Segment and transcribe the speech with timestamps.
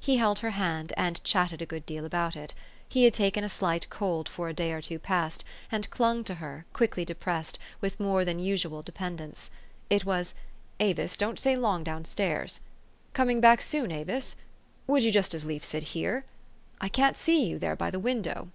[0.00, 2.52] He held her hand, and chatted a good deal about it.
[2.88, 6.34] He had taken a slight cold for a day or two past, and clung to
[6.42, 9.52] her, quickly depressed, with more than usual dependence.
[9.88, 10.34] It was,
[10.80, 12.58] "Avis, don't stay long down stairs."
[13.12, 14.34] "Coming back soon, Avis?"
[14.88, 16.24] "Would you just as lief sit here?"
[16.80, 18.48] "I can't see you, there by the window."